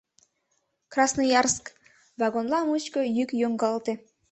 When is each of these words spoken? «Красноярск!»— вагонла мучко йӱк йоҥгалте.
«Красноярск!»— 0.93 1.65
вагонла 2.19 2.59
мучко 2.67 3.01
йӱк 3.17 3.29
йоҥгалте. 3.41 3.93